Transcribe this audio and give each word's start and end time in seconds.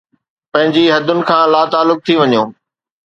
پنهنجي 0.51 0.85
حدن 0.95 1.19
کان 1.27 1.43
لاتعلق 1.53 1.99
ٿي 2.05 2.13
وڃي 2.19 2.37
ٿو 2.41 2.47